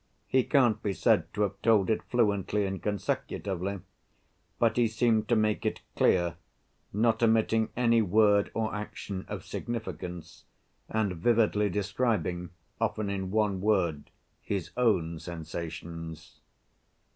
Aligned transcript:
He 0.25 0.43
can't 0.43 0.81
be 0.81 0.93
said 0.93 1.31
to 1.35 1.43
have 1.43 1.61
told 1.61 1.87
it 1.91 2.01
fluently 2.01 2.65
and 2.65 2.81
consecutively, 2.81 3.81
but 4.57 4.75
he 4.75 4.87
seemed 4.87 5.27
to 5.29 5.35
make 5.35 5.63
it 5.63 5.81
clear, 5.95 6.37
not 6.91 7.21
omitting 7.21 7.69
any 7.77 8.01
word 8.01 8.49
or 8.55 8.73
action 8.73 9.25
of 9.27 9.45
significance, 9.45 10.45
and 10.89 11.13
vividly 11.15 11.69
describing, 11.69 12.49
often 12.79 13.11
in 13.11 13.29
one 13.29 13.61
word, 13.61 14.09
his 14.41 14.71
own 14.75 15.19
sensations. 15.19 16.39